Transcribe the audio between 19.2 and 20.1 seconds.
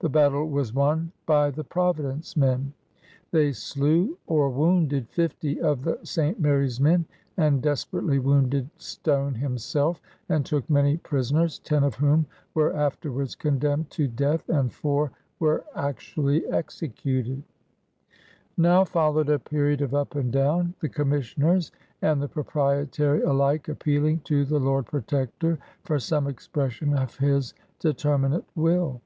a period of